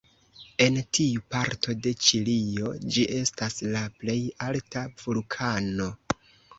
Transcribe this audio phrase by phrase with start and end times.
[0.67, 4.19] En tiu parto de Ĉilio, ĝi estas la plej
[4.51, 5.93] alta vulkano.